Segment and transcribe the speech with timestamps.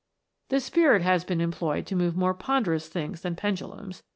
[0.49, 4.01] The Spirit has been employed to move more >onderous things than pendulums.